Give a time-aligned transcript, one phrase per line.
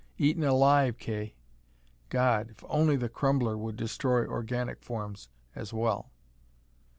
[0.17, 1.35] Eaten alive, Kay!
[2.09, 6.09] God, if only the Crumbler would destroy organic forms as well!"